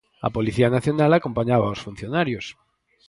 A 0.27 0.29
Policía 0.35 0.69
Nacional 0.75 1.11
acompañaba 1.13 1.65
aos 1.67 1.83
funcionarios. 1.85 2.45